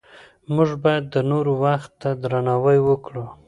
[0.53, 3.25] موږ باید د نورو وخت ته درناوی وکړو